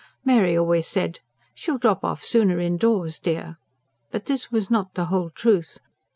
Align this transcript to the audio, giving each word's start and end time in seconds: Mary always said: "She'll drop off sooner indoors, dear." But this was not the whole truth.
Mary 0.25 0.57
always 0.57 0.87
said: 0.87 1.19
"She'll 1.53 1.77
drop 1.77 2.03
off 2.03 2.23
sooner 2.25 2.59
indoors, 2.59 3.19
dear." 3.19 3.59
But 4.09 4.25
this 4.25 4.51
was 4.51 4.71
not 4.71 4.95
the 4.95 5.05
whole 5.13 5.29
truth. 5.29 5.77